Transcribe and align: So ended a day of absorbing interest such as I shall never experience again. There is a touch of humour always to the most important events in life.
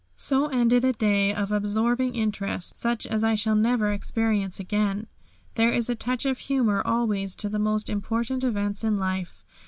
So 0.15 0.47
ended 0.47 0.83
a 0.83 0.93
day 0.93 1.31
of 1.31 1.51
absorbing 1.51 2.15
interest 2.15 2.75
such 2.75 3.05
as 3.05 3.23
I 3.23 3.35
shall 3.35 3.53
never 3.53 3.91
experience 3.93 4.59
again. 4.59 5.05
There 5.53 5.69
is 5.69 5.91
a 5.91 5.95
touch 5.95 6.25
of 6.25 6.39
humour 6.39 6.81
always 6.83 7.35
to 7.35 7.49
the 7.49 7.59
most 7.59 7.87
important 7.87 8.43
events 8.43 8.83
in 8.83 8.97
life. 8.97 9.43